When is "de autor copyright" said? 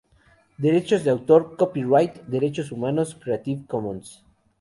1.03-2.23